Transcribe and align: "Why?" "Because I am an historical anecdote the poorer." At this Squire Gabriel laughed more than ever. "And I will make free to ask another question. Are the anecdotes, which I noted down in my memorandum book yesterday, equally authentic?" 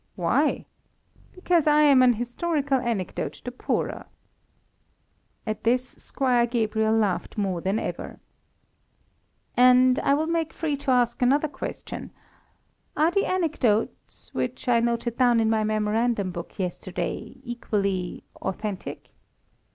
"Why?" 0.15 0.65
"Because 1.31 1.67
I 1.67 1.81
am 1.81 2.01
an 2.01 2.13
historical 2.13 2.79
anecdote 2.79 3.39
the 3.45 3.51
poorer." 3.51 4.07
At 5.45 5.63
this 5.63 5.89
Squire 5.91 6.47
Gabriel 6.47 6.95
laughed 6.95 7.37
more 7.37 7.61
than 7.61 7.77
ever. 7.77 8.19
"And 9.55 9.99
I 9.99 10.15
will 10.15 10.25
make 10.25 10.53
free 10.53 10.75
to 10.77 10.89
ask 10.89 11.21
another 11.21 11.47
question. 11.47 12.09
Are 12.97 13.11
the 13.11 13.27
anecdotes, 13.27 14.33
which 14.33 14.67
I 14.67 14.79
noted 14.79 15.17
down 15.19 15.39
in 15.39 15.51
my 15.51 15.63
memorandum 15.63 16.31
book 16.31 16.57
yesterday, 16.57 17.35
equally 17.43 18.23
authentic?" 18.41 19.09